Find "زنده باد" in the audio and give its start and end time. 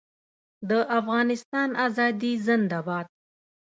2.47-3.07